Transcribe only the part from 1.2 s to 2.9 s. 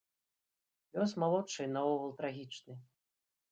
малодшай наогул трагічны.